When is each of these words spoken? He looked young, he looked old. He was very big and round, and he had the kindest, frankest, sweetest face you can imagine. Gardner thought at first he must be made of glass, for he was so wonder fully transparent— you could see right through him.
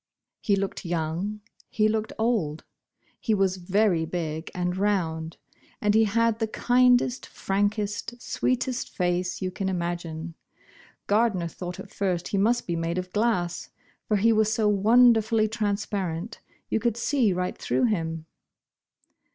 He 0.39 0.55
looked 0.55 0.83
young, 0.83 1.41
he 1.69 1.87
looked 1.87 2.11
old. 2.17 2.63
He 3.19 3.35
was 3.35 3.57
very 3.57 4.03
big 4.03 4.49
and 4.55 4.75
round, 4.75 5.37
and 5.79 5.93
he 5.93 6.05
had 6.05 6.39
the 6.39 6.47
kindest, 6.47 7.27
frankest, 7.27 8.19
sweetest 8.19 8.89
face 8.89 9.43
you 9.43 9.51
can 9.51 9.69
imagine. 9.69 10.33
Gardner 11.05 11.47
thought 11.47 11.79
at 11.79 11.91
first 11.93 12.29
he 12.29 12.37
must 12.39 12.65
be 12.65 12.75
made 12.75 12.97
of 12.97 13.13
glass, 13.13 13.69
for 14.07 14.17
he 14.17 14.33
was 14.33 14.51
so 14.51 14.67
wonder 14.67 15.21
fully 15.21 15.47
transparent— 15.47 16.39
you 16.71 16.79
could 16.79 16.97
see 16.97 17.31
right 17.31 17.55
through 17.55 17.83
him. 17.83 18.25